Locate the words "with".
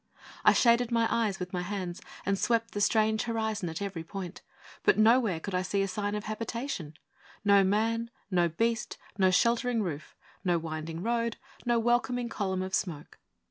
1.39-1.53